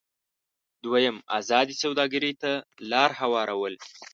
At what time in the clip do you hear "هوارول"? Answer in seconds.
3.19-3.73